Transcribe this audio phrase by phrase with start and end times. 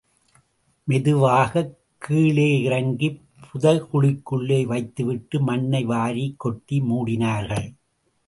[0.87, 7.75] மெதுவாகக் கீழே இறங்கிப் புதைகுழிக்குள்ளே வைத்துவிட்டு, மண்ணை வாரிக் கொட்டி மூடினார்கள்.